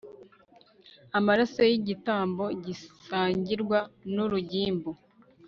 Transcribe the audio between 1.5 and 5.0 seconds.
y'igitambo gisangirwa n'urugimbu